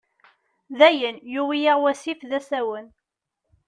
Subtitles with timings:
[0.79, 2.87] Dayen, yuwi-aɣ wasif d asawen.